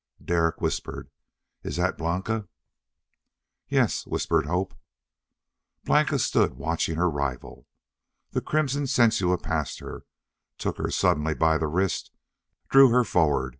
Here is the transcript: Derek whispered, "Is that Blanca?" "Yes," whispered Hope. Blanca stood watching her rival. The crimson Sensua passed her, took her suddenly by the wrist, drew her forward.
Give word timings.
Derek 0.25 0.59
whispered, 0.61 1.11
"Is 1.61 1.75
that 1.75 1.95
Blanca?" 1.95 2.47
"Yes," 3.67 4.07
whispered 4.07 4.47
Hope. 4.47 4.73
Blanca 5.83 6.17
stood 6.17 6.55
watching 6.55 6.95
her 6.95 7.07
rival. 7.07 7.67
The 8.31 8.41
crimson 8.41 8.87
Sensua 8.87 9.37
passed 9.37 9.77
her, 9.77 10.03
took 10.57 10.79
her 10.79 10.89
suddenly 10.89 11.35
by 11.35 11.59
the 11.59 11.67
wrist, 11.67 12.09
drew 12.67 12.89
her 12.89 13.03
forward. 13.03 13.49